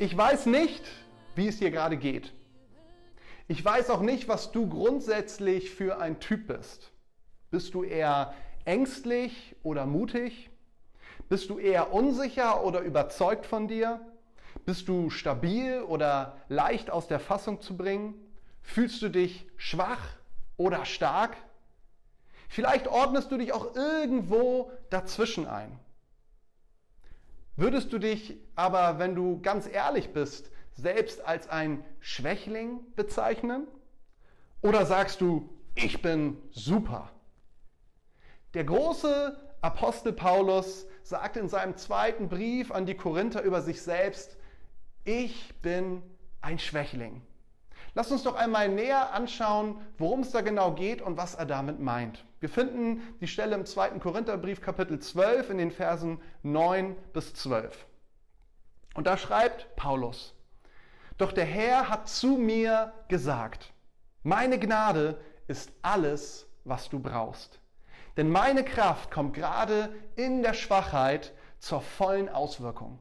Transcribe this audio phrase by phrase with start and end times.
[0.00, 0.82] Ich weiß nicht,
[1.34, 2.32] wie es dir gerade geht.
[3.48, 6.90] Ich weiß auch nicht, was du grundsätzlich für ein Typ bist.
[7.50, 8.32] Bist du eher
[8.64, 10.48] ängstlich oder mutig?
[11.28, 14.00] Bist du eher unsicher oder überzeugt von dir?
[14.64, 18.14] Bist du stabil oder leicht aus der Fassung zu bringen?
[18.62, 20.16] Fühlst du dich schwach
[20.56, 21.36] oder stark?
[22.48, 25.78] Vielleicht ordnest du dich auch irgendwo dazwischen ein.
[27.56, 33.66] Würdest du dich aber, wenn du ganz ehrlich bist, selbst als ein Schwächling bezeichnen?
[34.62, 37.10] Oder sagst du, ich bin super?
[38.54, 44.36] Der große Apostel Paulus sagt in seinem zweiten Brief an die Korinther über sich selbst,
[45.04, 46.02] ich bin
[46.40, 47.22] ein Schwächling.
[47.94, 51.80] Lass uns doch einmal näher anschauen, worum es da genau geht und was er damit
[51.80, 52.24] meint.
[52.40, 57.86] Wir finden die Stelle im zweiten Korintherbrief Kapitel 12 in den Versen 9 bis 12.
[58.94, 60.34] Und da schreibt Paulus,
[61.18, 63.74] doch der Herr hat zu mir gesagt,
[64.22, 67.60] meine Gnade ist alles, was du brauchst.
[68.16, 73.00] Denn meine Kraft kommt gerade in der Schwachheit zur vollen Auswirkung.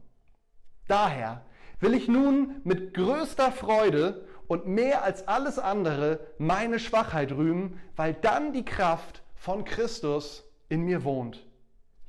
[0.89, 1.45] Daher
[1.79, 8.13] will ich nun mit größter Freude und mehr als alles andere meine Schwachheit rühmen, weil
[8.13, 11.47] dann die Kraft von Christus in mir wohnt.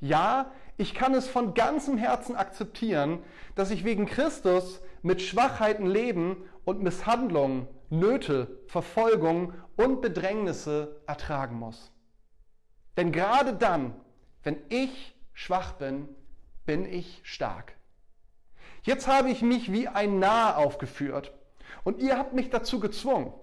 [0.01, 3.23] Ja, ich kann es von ganzem Herzen akzeptieren,
[3.55, 11.91] dass ich wegen Christus mit Schwachheiten leben und Misshandlungen, Nöte, Verfolgung und Bedrängnisse ertragen muss.
[12.97, 13.93] Denn gerade dann,
[14.43, 16.09] wenn ich schwach bin,
[16.65, 17.73] bin ich stark.
[18.83, 21.31] Jetzt habe ich mich wie ein Narr aufgeführt
[21.83, 23.33] und ihr habt mich dazu gezwungen.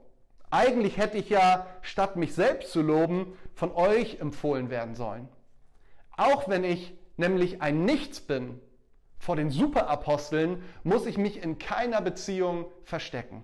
[0.51, 5.29] Eigentlich hätte ich ja, statt mich selbst zu loben, von euch empfohlen werden sollen.
[6.17, 8.61] Auch wenn ich nämlich ein Nichts bin,
[9.19, 13.43] vor den Superaposteln muss ich mich in keiner Beziehung verstecken.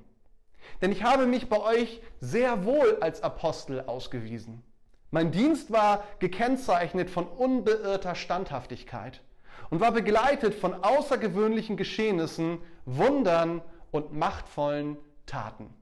[0.81, 4.63] Denn ich habe mich bei euch sehr wohl als Apostel ausgewiesen.
[5.11, 9.23] Mein Dienst war gekennzeichnet von unbeirrter Standhaftigkeit
[9.71, 15.73] und war begleitet von außergewöhnlichen Geschehnissen, Wundern und machtvollen Taten.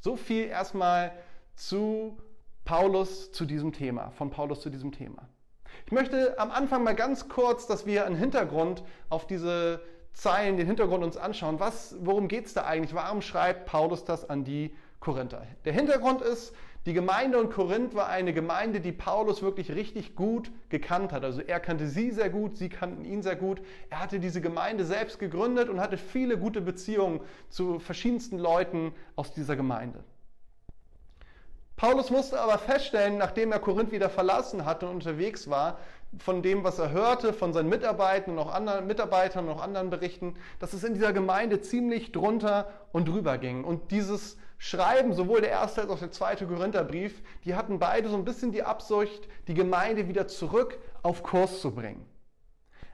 [0.00, 1.12] So viel erstmal
[1.56, 2.18] zu
[2.64, 5.28] Paulus zu diesem Thema, von Paulus zu diesem Thema.
[5.86, 9.80] Ich möchte am Anfang mal ganz kurz, dass wir einen Hintergrund auf diese
[10.12, 11.60] Zeilen, den Hintergrund uns anschauen.
[11.60, 12.94] Was, worum geht es da eigentlich?
[12.94, 15.46] Warum schreibt Paulus das an die Korinther?
[15.64, 16.54] Der Hintergrund ist,
[16.88, 21.22] die Gemeinde in Korinth war eine Gemeinde, die Paulus wirklich richtig gut gekannt hat.
[21.22, 23.60] Also er kannte sie sehr gut, sie kannten ihn sehr gut.
[23.90, 29.34] Er hatte diese Gemeinde selbst gegründet und hatte viele gute Beziehungen zu verschiedensten Leuten aus
[29.34, 30.02] dieser Gemeinde.
[31.76, 35.78] Paulus musste aber feststellen, nachdem er Korinth wieder verlassen hatte und unterwegs war,
[36.16, 39.90] von dem, was er hörte, von seinen Mitarbeitern und auch anderen Mitarbeitern und auch anderen
[39.90, 43.62] Berichten, dass es in dieser Gemeinde ziemlich drunter und drüber ging.
[43.62, 48.16] Und dieses schreiben, sowohl der erste als auch der zweite Korintherbrief, die hatten beide so
[48.16, 52.04] ein bisschen die Absicht, die Gemeinde wieder zurück auf Kurs zu bringen.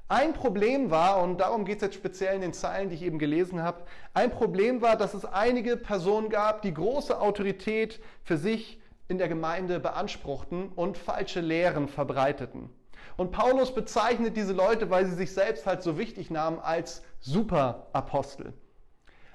[0.09, 3.19] Ein Problem war, und darum geht es jetzt speziell in den Zeilen, die ich eben
[3.19, 8.81] gelesen habe, ein Problem war, dass es einige Personen gab, die große Autorität für sich
[9.09, 12.69] in der Gemeinde beanspruchten und falsche Lehren verbreiteten.
[13.17, 18.53] Und Paulus bezeichnet diese Leute, weil sie sich selbst halt so wichtig nahmen, als Superapostel.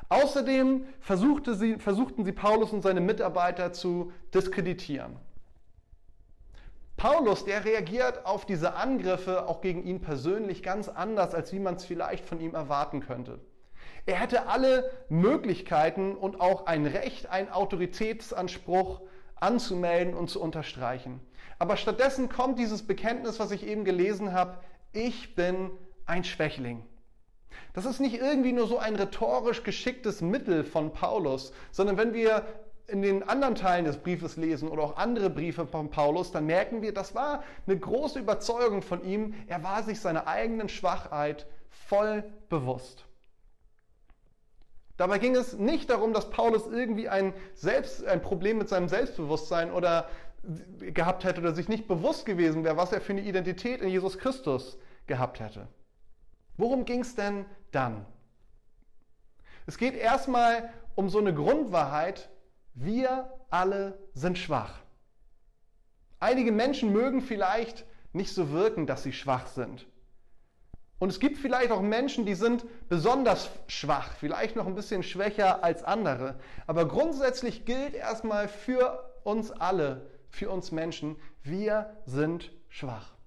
[0.09, 5.15] Außerdem versuchte sie, versuchten sie Paulus und seine Mitarbeiter zu diskreditieren.
[6.97, 11.75] Paulus, der reagiert auf diese Angriffe auch gegen ihn persönlich ganz anders, als wie man
[11.75, 13.39] es vielleicht von ihm erwarten könnte.
[14.05, 19.01] Er hätte alle Möglichkeiten und auch ein Recht, einen Autoritätsanspruch
[19.35, 21.21] anzumelden und zu unterstreichen.
[21.59, 24.57] Aber stattdessen kommt dieses Bekenntnis, was ich eben gelesen habe,
[24.91, 25.71] ich bin
[26.05, 26.83] ein Schwächling.
[27.73, 32.45] Das ist nicht irgendwie nur so ein rhetorisch geschicktes Mittel von Paulus, sondern wenn wir
[32.87, 36.81] in den anderen Teilen des Briefes lesen oder auch andere Briefe von Paulus, dann merken
[36.81, 39.33] wir, das war eine große Überzeugung von ihm.
[39.47, 43.05] Er war sich seiner eigenen Schwachheit voll bewusst.
[44.97, 49.71] Dabei ging es nicht darum, dass Paulus irgendwie ein, Selbst, ein Problem mit seinem Selbstbewusstsein
[49.71, 50.09] oder
[50.79, 54.17] gehabt hätte oder sich nicht bewusst gewesen wäre, was er für eine Identität in Jesus
[54.17, 55.67] Christus gehabt hätte.
[56.59, 58.05] Worum ging es denn dann?
[59.65, 62.29] Es geht erstmal um so eine Grundwahrheit,
[62.73, 64.73] wir alle sind schwach.
[66.19, 69.87] Einige Menschen mögen vielleicht nicht so wirken, dass sie schwach sind.
[70.99, 75.63] Und es gibt vielleicht auch Menschen, die sind besonders schwach, vielleicht noch ein bisschen schwächer
[75.63, 76.41] als andere.
[76.67, 83.18] Aber grundsätzlich gilt erstmal für uns alle, für uns Menschen, wir sind schwach.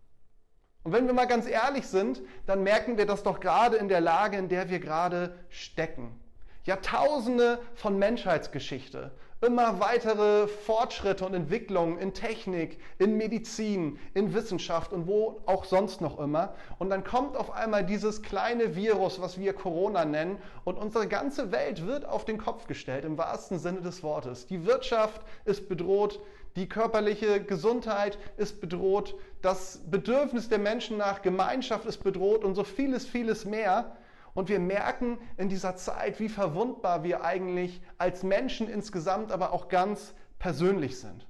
[0.84, 4.00] Und wenn wir mal ganz ehrlich sind, dann merken wir das doch gerade in der
[4.00, 6.18] Lage, in der wir gerade stecken.
[6.64, 15.08] Jahrtausende von Menschheitsgeschichte, immer weitere Fortschritte und Entwicklungen in Technik, in Medizin, in Wissenschaft und
[15.08, 16.54] wo auch sonst noch immer.
[16.78, 21.50] Und dann kommt auf einmal dieses kleine Virus, was wir Corona nennen, und unsere ganze
[21.50, 24.46] Welt wird auf den Kopf gestellt, im wahrsten Sinne des Wortes.
[24.46, 26.20] Die Wirtschaft ist bedroht,
[26.56, 32.64] die körperliche Gesundheit ist bedroht, das Bedürfnis der Menschen nach Gemeinschaft ist bedroht und so
[32.64, 33.96] vieles, vieles mehr.
[34.34, 39.68] Und wir merken in dieser Zeit, wie verwundbar wir eigentlich als Menschen insgesamt, aber auch
[39.68, 41.26] ganz persönlich sind.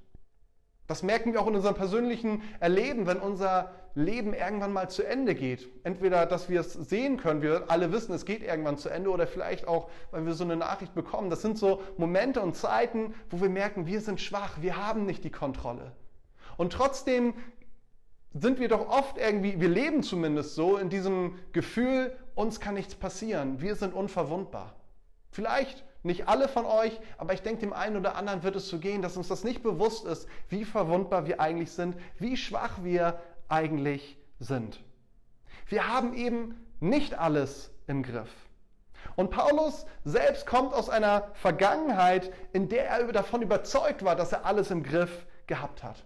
[0.87, 5.35] Das merken wir auch in unserem persönlichen Erleben, wenn unser Leben irgendwann mal zu Ende
[5.35, 5.69] geht.
[5.83, 9.27] Entweder, dass wir es sehen können, wir alle wissen, es geht irgendwann zu Ende, oder
[9.27, 11.29] vielleicht auch, weil wir so eine Nachricht bekommen.
[11.29, 15.23] Das sind so Momente und Zeiten, wo wir merken, wir sind schwach, wir haben nicht
[15.23, 15.91] die Kontrolle.
[16.57, 17.33] Und trotzdem
[18.33, 22.95] sind wir doch oft irgendwie, wir leben zumindest so in diesem Gefühl, uns kann nichts
[22.95, 24.75] passieren, wir sind unverwundbar.
[25.29, 28.79] Vielleicht nicht alle von euch, aber ich denke, dem einen oder anderen wird es so
[28.79, 33.21] gehen, dass uns das nicht bewusst ist, wie verwundbar wir eigentlich sind, wie schwach wir
[33.49, 34.79] eigentlich sind.
[35.67, 38.29] Wir haben eben nicht alles im Griff.
[39.15, 44.45] Und Paulus selbst kommt aus einer Vergangenheit, in der er davon überzeugt war, dass er
[44.45, 46.03] alles im Griff gehabt hat.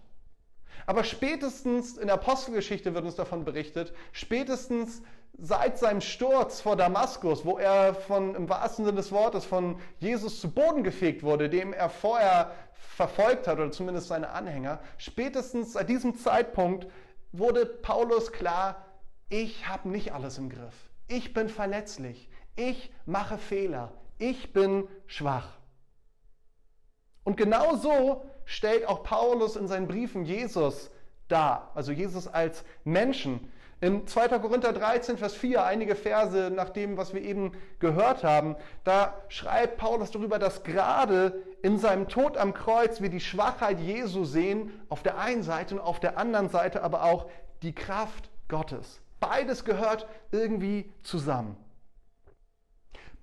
[0.86, 5.02] Aber spätestens in der Apostelgeschichte wird uns davon berichtet, spätestens
[5.38, 10.40] seit seinem Sturz vor Damaskus, wo er von, im wahrsten Sinne des Wortes von Jesus
[10.40, 15.88] zu Boden gefegt wurde, dem er vorher verfolgt hat, oder zumindest seine Anhänger, spätestens seit
[15.88, 16.88] diesem Zeitpunkt
[17.32, 18.84] wurde Paulus klar,
[19.28, 20.74] ich habe nicht alles im Griff.
[21.06, 22.28] Ich bin verletzlich.
[22.56, 23.92] Ich mache Fehler.
[24.18, 25.58] Ich bin schwach.
[27.24, 30.90] Und genau so stellt auch Paulus in seinen Briefen Jesus
[31.28, 33.52] dar, also Jesus als Menschen.
[33.80, 34.40] In 2.
[34.40, 39.76] Korinther 13, Vers 4, einige Verse nach dem, was wir eben gehört haben, da schreibt
[39.76, 45.04] Paulus darüber, dass gerade in seinem Tod am Kreuz wir die Schwachheit Jesu sehen, auf
[45.04, 47.26] der einen Seite und auf der anderen Seite aber auch
[47.62, 49.00] die Kraft Gottes.
[49.20, 51.56] Beides gehört irgendwie zusammen.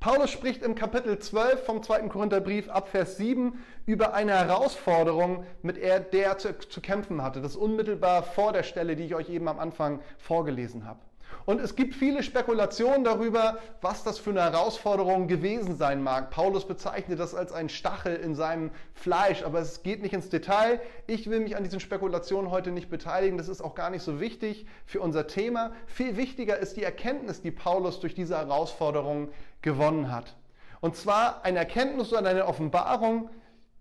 [0.05, 2.09] Paulus spricht im Kapitel 12 vom 2.
[2.09, 7.41] Korintherbrief ab Vers 7 über eine Herausforderung, mit der er zu, zu kämpfen hatte.
[7.41, 10.99] Das unmittelbar vor der Stelle, die ich euch eben am Anfang vorgelesen habe.
[11.45, 16.31] Und es gibt viele Spekulationen darüber, was das für eine Herausforderung gewesen sein mag.
[16.31, 20.79] Paulus bezeichnet das als einen Stachel in seinem Fleisch, aber es geht nicht ins Detail.
[21.07, 23.37] Ich will mich an diesen Spekulationen heute nicht beteiligen.
[23.37, 25.73] Das ist auch gar nicht so wichtig für unser Thema.
[25.85, 29.29] Viel wichtiger ist die Erkenntnis, die Paulus durch diese Herausforderung
[29.61, 30.35] gewonnen hat.
[30.81, 33.29] Und zwar eine Erkenntnis oder eine Offenbarung,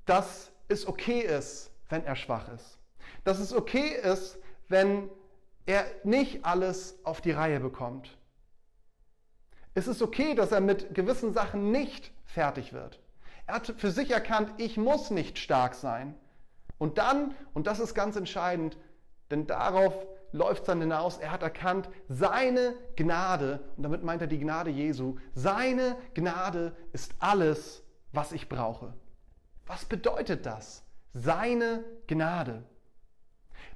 [0.06, 2.78] dass es okay ist, wenn er schwach ist.
[3.24, 5.08] Dass es okay ist, wenn
[5.66, 8.16] er nicht alles auf die Reihe bekommt.
[9.74, 13.00] Es ist okay, dass er mit gewissen Sachen nicht fertig wird.
[13.46, 16.14] Er hat für sich erkannt, ich muss nicht stark sein.
[16.78, 18.76] Und dann, und das ist ganz entscheidend,
[19.30, 19.94] denn darauf
[20.32, 24.70] läuft es dann hinaus, er hat erkannt, seine Gnade, und damit meint er die Gnade
[24.70, 28.94] Jesu, seine Gnade ist alles, was ich brauche.
[29.66, 30.84] Was bedeutet das?
[31.12, 32.64] Seine Gnade.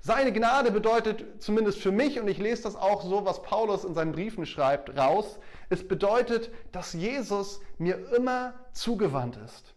[0.00, 3.94] Seine Gnade bedeutet zumindest für mich, und ich lese das auch so, was Paulus in
[3.94, 5.38] seinen Briefen schreibt, raus,
[5.70, 9.74] es bedeutet, dass Jesus mir immer zugewandt ist.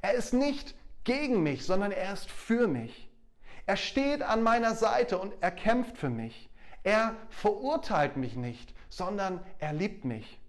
[0.00, 3.10] Er ist nicht gegen mich, sondern er ist für mich.
[3.66, 6.48] Er steht an meiner Seite und er kämpft für mich.
[6.82, 10.40] Er verurteilt mich nicht, sondern er liebt mich.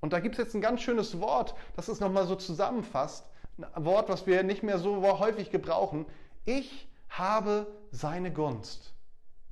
[0.00, 3.26] Und da gibt es jetzt ein ganz schönes Wort, das es nochmal so zusammenfasst.
[3.72, 6.04] Ein Wort, was wir nicht mehr so häufig gebrauchen.
[6.44, 8.92] Ich habe seine Gunst.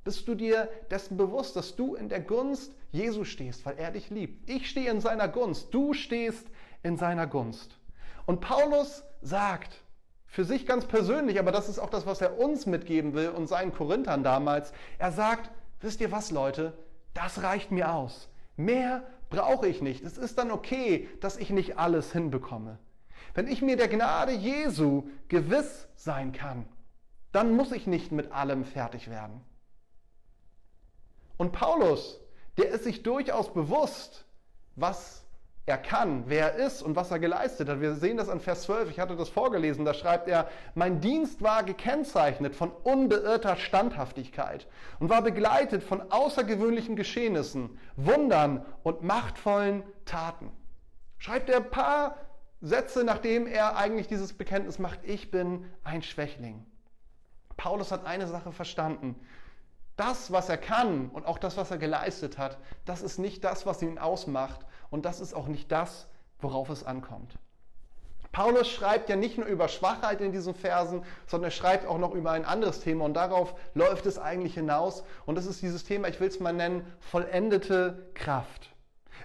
[0.03, 4.09] Bist du dir dessen bewusst, dass du in der Gunst Jesu stehst, weil er dich
[4.09, 4.49] liebt?
[4.49, 6.47] Ich stehe in seiner Gunst, du stehst
[6.83, 7.77] in seiner Gunst.
[8.27, 9.81] Und Paulus sagt,
[10.27, 13.47] für sich ganz persönlich, aber das ist auch das, was er uns mitgeben will und
[13.47, 15.49] seinen Korinthern damals, er sagt,
[15.81, 16.73] wisst ihr was, Leute,
[17.13, 18.29] das reicht mir aus.
[18.57, 20.03] Mehr brauche ich nicht.
[20.03, 22.77] Es ist dann okay, dass ich nicht alles hinbekomme.
[23.33, 26.65] Wenn ich mir der Gnade Jesu gewiss sein kann,
[27.35, 29.41] dann muss ich nicht mit allem fertig werden.
[31.37, 32.21] Und Paulus,
[32.57, 34.25] der ist sich durchaus bewusst,
[34.75, 35.25] was
[35.65, 37.81] er kann, wer er ist und was er geleistet hat.
[37.81, 41.41] Wir sehen das an Vers 12, ich hatte das vorgelesen, da schreibt er, mein Dienst
[41.41, 44.67] war gekennzeichnet von unbeirrter Standhaftigkeit
[44.99, 50.51] und war begleitet von außergewöhnlichen Geschehnissen, Wundern und machtvollen Taten.
[51.17, 52.15] Schreibt er ein paar
[52.61, 56.65] Sätze, nachdem er eigentlich dieses Bekenntnis macht, ich bin ein Schwächling.
[57.57, 59.15] Paulus hat eine Sache verstanden.
[59.95, 63.65] Das, was er kann und auch das, was er geleistet hat, das ist nicht das,
[63.65, 66.07] was ihn ausmacht und das ist auch nicht das,
[66.39, 67.37] worauf es ankommt.
[68.35, 72.13] Paulus schreibt ja nicht nur über Schwachheit in diesen Versen, sondern er schreibt auch noch
[72.13, 75.05] über ein anderes Thema und darauf läuft es eigentlich hinaus.
[75.25, 78.75] Und das ist dieses Thema, ich will es mal nennen, vollendete Kraft.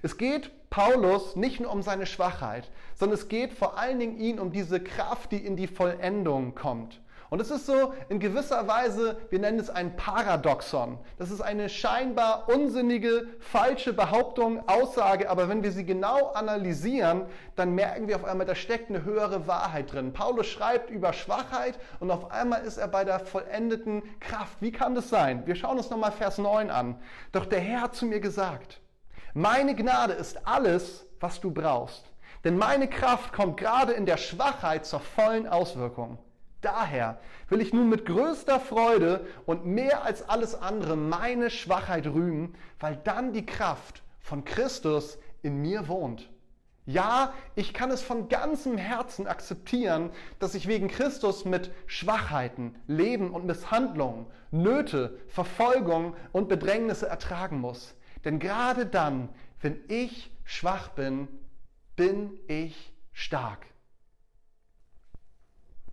[0.03, 4.39] Es geht Paulus nicht nur um seine Schwachheit, sondern es geht vor allen Dingen ihn
[4.39, 7.01] um diese Kraft, die in die Vollendung kommt.
[7.31, 10.99] Und es ist so in gewisser Weise, wir nennen es ein Paradoxon.
[11.17, 17.77] Das ist eine scheinbar unsinnige, falsche Behauptung, Aussage, aber wenn wir sie genau analysieren, dann
[17.77, 20.13] merken wir auf einmal, da steckt eine höhere Wahrheit drin.
[20.13, 24.57] Paulus schreibt über Schwachheit und auf einmal ist er bei der vollendeten Kraft.
[24.61, 25.47] Wie kann das sein?
[25.47, 27.01] Wir schauen uns nochmal Vers 9 an.
[27.31, 28.81] Doch der Herr hat zu mir gesagt,
[29.35, 32.05] meine Gnade ist alles, was du brauchst.
[32.43, 36.19] Denn meine Kraft kommt gerade in der Schwachheit zur vollen Auswirkung.
[36.61, 42.55] Daher will ich nun mit größter Freude und mehr als alles andere meine Schwachheit rühmen,
[42.79, 46.31] weil dann die Kraft von Christus in mir wohnt.
[46.87, 53.31] Ja, ich kann es von ganzem Herzen akzeptieren, dass ich wegen Christus mit Schwachheiten, Leben
[53.31, 57.95] und Misshandlungen, Nöte, Verfolgung und Bedrängnisse ertragen muss.
[58.25, 59.29] Denn gerade dann,
[59.61, 61.29] wenn ich schwach bin,
[61.97, 63.67] bin ich stark.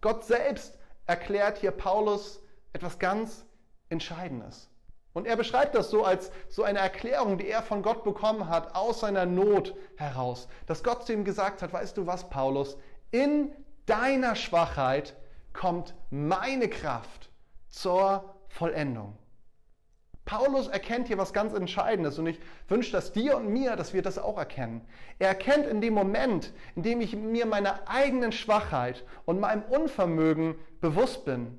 [0.01, 2.41] Gott selbst erklärt hier Paulus
[2.73, 3.45] etwas ganz
[3.89, 4.69] Entscheidendes.
[5.13, 8.75] Und er beschreibt das so als so eine Erklärung, die er von Gott bekommen hat,
[8.75, 10.47] aus seiner Not heraus.
[10.67, 12.77] Dass Gott zu ihm gesagt hat, weißt du was, Paulus,
[13.09, 13.51] in
[13.87, 15.15] deiner Schwachheit
[15.53, 17.31] kommt meine Kraft
[17.69, 19.17] zur Vollendung.
[20.27, 24.01] Paulus erkennt hier was ganz Entscheidendes und ich wünsche das dir und mir, dass wir
[24.01, 24.81] das auch erkennen.
[25.19, 30.55] Er erkennt in dem Moment, in dem ich mir meiner eigenen Schwachheit und meinem Unvermögen
[30.81, 31.57] bewusst bin.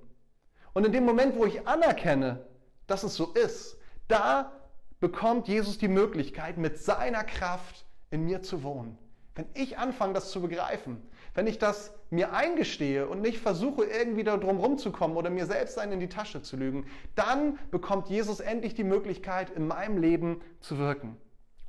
[0.75, 2.47] Und in dem Moment, wo ich anerkenne,
[2.87, 4.53] dass es so ist, da
[5.01, 8.99] bekommt Jesus die Möglichkeit, mit seiner Kraft in mir zu wohnen.
[9.39, 11.01] Wenn ich anfange, das zu begreifen,
[11.33, 15.79] wenn ich das mir eingestehe und nicht versuche, irgendwie da drum rumzukommen oder mir selbst
[15.79, 20.41] einen in die Tasche zu lügen, dann bekommt Jesus endlich die Möglichkeit, in meinem Leben
[20.59, 21.17] zu wirken.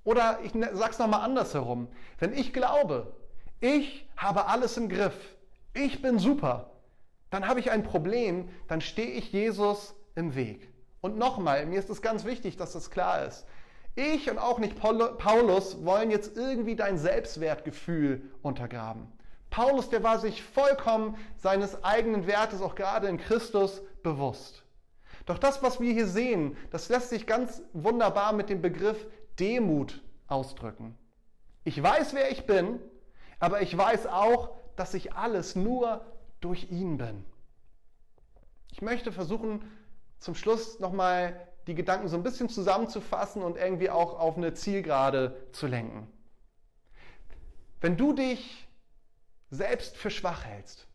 [0.03, 1.89] Oder ich ne, sage es nochmal andersherum.
[2.17, 3.13] Wenn ich glaube,
[3.59, 5.37] ich habe alles im Griff,
[5.75, 6.71] ich bin super,
[7.29, 10.73] dann habe ich ein Problem, dann stehe ich Jesus im Weg.
[11.01, 13.45] Und nochmal, mir ist es ganz wichtig, dass das klar ist.
[13.99, 19.11] Ich und auch nicht Paulus wollen jetzt irgendwie dein Selbstwertgefühl untergraben.
[19.49, 24.63] Paulus, der war sich vollkommen seines eigenen Wertes, auch gerade in Christus, bewusst.
[25.25, 29.05] Doch das, was wir hier sehen, das lässt sich ganz wunderbar mit dem Begriff
[29.37, 30.97] Demut ausdrücken.
[31.65, 32.79] Ich weiß, wer ich bin,
[33.41, 36.05] aber ich weiß auch, dass ich alles nur
[36.39, 37.25] durch ihn bin.
[38.71, 39.69] Ich möchte versuchen,
[40.19, 45.35] zum Schluss nochmal die Gedanken so ein bisschen zusammenzufassen und irgendwie auch auf eine Zielgerade
[45.51, 46.07] zu lenken.
[47.81, 48.67] Wenn du dich
[49.49, 50.87] selbst für schwach hältst,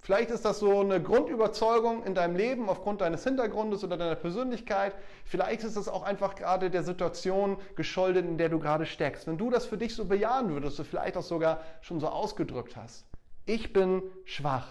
[0.00, 4.94] vielleicht ist das so eine Grundüberzeugung in deinem Leben aufgrund deines Hintergrundes oder deiner Persönlichkeit,
[5.24, 9.26] vielleicht ist es auch einfach gerade der Situation geschuldet, in der du gerade steckst.
[9.26, 12.76] Wenn du das für dich so bejahen würdest, du vielleicht auch sogar schon so ausgedrückt
[12.76, 13.04] hast,
[13.46, 14.68] ich bin schwach,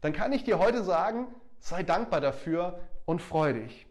[0.00, 1.26] dann kann ich dir heute sagen,
[1.58, 3.86] sei dankbar dafür und freu dich.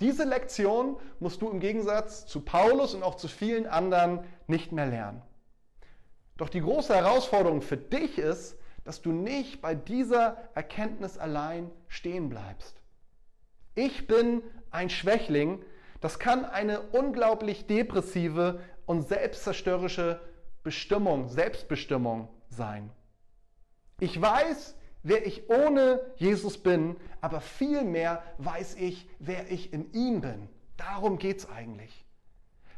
[0.00, 4.86] Diese Lektion musst du im Gegensatz zu Paulus und auch zu vielen anderen nicht mehr
[4.86, 5.22] lernen.
[6.38, 12.30] Doch die große Herausforderung für dich ist, dass du nicht bei dieser Erkenntnis allein stehen
[12.30, 12.80] bleibst.
[13.74, 15.62] Ich bin ein Schwächling,
[16.00, 20.20] das kann eine unglaublich depressive und selbstzerstörerische
[20.62, 22.90] Bestimmung, Selbstbestimmung sein.
[24.00, 30.20] Ich weiß, wer ich ohne Jesus bin, aber vielmehr weiß ich, wer ich in ihm
[30.20, 30.48] bin.
[30.76, 32.04] Darum geht es eigentlich.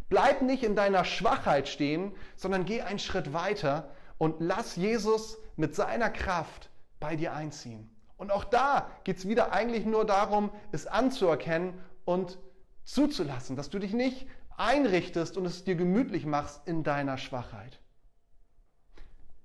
[0.08, 5.74] Bleib nicht in deiner Schwachheit stehen, sondern geh einen Schritt weiter und lass Jesus mit
[5.74, 7.88] seiner Kraft bei dir einziehen.
[8.16, 11.74] Und auch da geht es wieder eigentlich nur darum, es anzuerkennen
[12.04, 12.38] und
[12.84, 14.26] zuzulassen, dass du dich nicht
[14.56, 17.80] einrichtest und es dir gemütlich machst in deiner Schwachheit.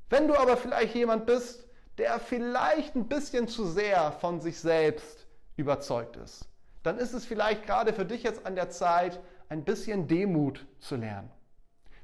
[0.10, 1.67] Wenn du aber vielleicht jemand bist,
[1.98, 6.48] der vielleicht ein bisschen zu sehr von sich selbst überzeugt ist,
[6.84, 10.96] dann ist es vielleicht gerade für dich jetzt an der Zeit, ein bisschen Demut zu
[10.96, 11.32] lernen.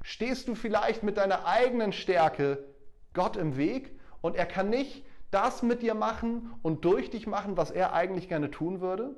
[0.02, 2.64] Stehst du vielleicht mit deiner eigenen Stärke
[3.12, 7.56] Gott im Weg und er kann nicht das mit dir machen und durch dich machen,
[7.56, 9.14] was er eigentlich gerne tun würde?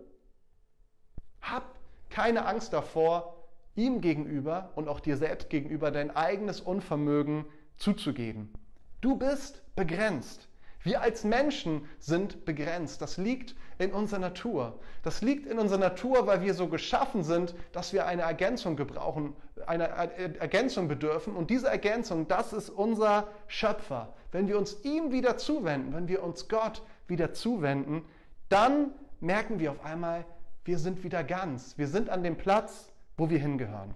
[1.40, 1.74] Hab
[2.10, 7.44] keine Angst davor, ihm gegenüber und auch dir selbst gegenüber dein eigenes Unvermögen
[7.76, 8.52] zuzugeben.
[9.00, 10.48] Du bist begrenzt.
[10.86, 13.02] Wir als Menschen sind begrenzt.
[13.02, 14.78] Das liegt in unserer Natur.
[15.02, 19.34] Das liegt in unserer Natur, weil wir so geschaffen sind, dass wir eine Ergänzung gebrauchen,
[19.66, 21.34] eine Ergänzung bedürfen.
[21.34, 24.14] Und diese Ergänzung, das ist unser Schöpfer.
[24.30, 28.04] Wenn wir uns ihm wieder zuwenden, wenn wir uns Gott wieder zuwenden,
[28.48, 30.24] dann merken wir auf einmal,
[30.64, 31.76] wir sind wieder ganz.
[31.76, 33.92] Wir sind an dem Platz, wo wir hingehören.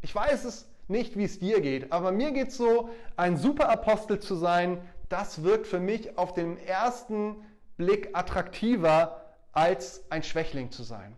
[0.00, 4.20] Ich weiß es nicht, wie es dir geht, aber mir geht es so, ein Superapostel
[4.20, 7.36] zu sein, das wirkt für mich auf den ersten
[7.76, 11.16] Blick attraktiver, als ein Schwächling zu sein.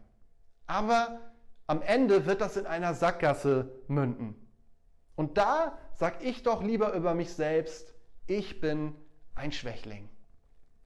[0.67, 1.19] Aber
[1.67, 4.35] am Ende wird das in einer Sackgasse münden.
[5.17, 7.93] Und da sage ich doch lieber über mich selbst,
[8.27, 8.95] ich bin
[9.35, 10.09] ein Schwächling.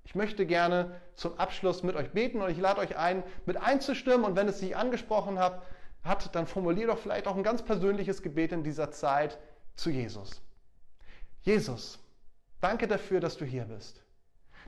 [0.05, 4.25] Ich möchte gerne zum Abschluss mit euch beten und ich lade euch ein, mit einzustimmen.
[4.25, 5.63] Und wenn es sich angesprochen hat,
[6.03, 9.39] hat, dann formulier doch vielleicht auch ein ganz persönliches Gebet in dieser Zeit
[9.77, 10.43] zu Jesus.
[11.43, 11.99] Jesus,
[12.65, 14.03] danke dafür, dass du hier bist.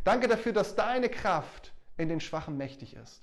[0.05, 3.23] Danke dafür, dass deine Kraft in den Schwachen mächtig ist.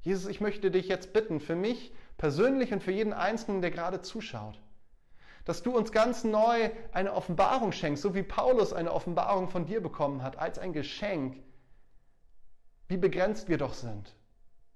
[0.00, 4.00] Jesus, ich möchte dich jetzt bitten, für mich persönlich und für jeden Einzelnen, der gerade
[4.00, 4.62] zuschaut,
[5.44, 9.82] dass du uns ganz neu eine Offenbarung schenkst, so wie Paulus eine Offenbarung von dir
[9.82, 11.42] bekommen hat, als ein Geschenk,
[12.86, 14.14] wie begrenzt wir doch sind,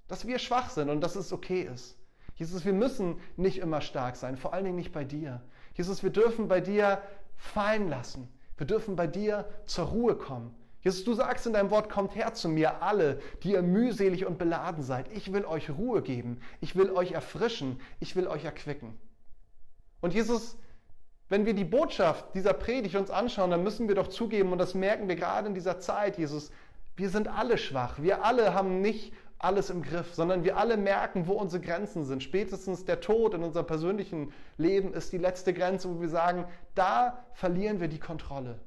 [0.09, 1.97] dass wir schwach sind und dass es okay ist.
[2.35, 5.41] Jesus, wir müssen nicht immer stark sein, vor allen Dingen nicht bei dir.
[5.75, 7.01] Jesus, wir dürfen bei dir
[7.37, 8.29] fallen lassen.
[8.61, 10.55] Wir dürfen bei dir zur Ruhe kommen.
[10.83, 14.37] Jesus, du sagst in deinem Wort, kommt her zu mir alle, die ihr mühselig und
[14.37, 15.11] beladen seid.
[15.13, 16.43] Ich will euch Ruhe geben.
[16.61, 17.81] Ich will euch erfrischen.
[18.01, 18.99] Ich will euch erquicken.
[20.03, 20.59] Und Jesus,
[21.31, 24.75] wenn wir die Botschaft dieser Predigt uns anschauen, dann müssen wir doch zugeben, und das
[24.75, 26.51] merken wir gerade in dieser Zeit, Jesus,
[26.97, 28.03] wir sind alle schwach.
[28.03, 32.23] Wir alle haben nicht alles im Griff, sondern wir alle merken, wo unsere Grenzen sind.
[32.23, 36.45] Spätestens der Tod in unserem persönlichen Leben ist die letzte Grenze, wo wir sagen,
[36.75, 38.61] da verlieren wir die Kontrolle.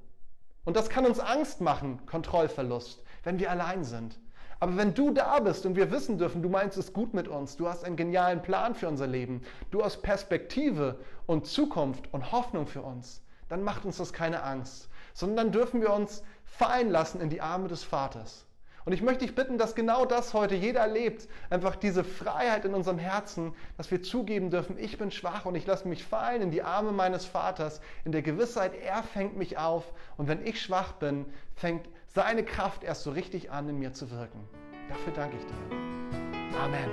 [0.66, 4.20] Und das kann uns Angst machen, Kontrollverlust, wenn wir allein sind.
[4.60, 7.56] Aber wenn du da bist und wir wissen dürfen, du meinst es gut mit uns,
[7.58, 12.66] du hast einen genialen Plan für unser Leben, du hast Perspektive und Zukunft und Hoffnung
[12.66, 17.22] für uns, dann macht uns das keine Angst, sondern dann dürfen wir uns fallen lassen
[17.22, 18.46] in die Arme des Vaters.
[18.86, 21.28] Und ich möchte dich bitten, dass genau das heute jeder erlebt.
[21.50, 25.66] Einfach diese Freiheit in unserem Herzen, dass wir zugeben dürfen, ich bin schwach und ich
[25.66, 29.94] lasse mich fallen in die Arme meines Vaters, in der Gewissheit, er fängt mich auf.
[30.18, 34.12] Und wenn ich schwach bin, fängt seine Kraft erst so richtig an, in mir zu
[34.12, 34.48] wirken.
[34.90, 36.60] Dafür danke ich dir.
[36.60, 36.90] Amen.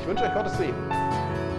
[0.00, 1.49] Ich wünsche euch Gottes Segen.